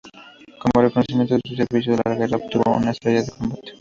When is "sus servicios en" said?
1.47-2.11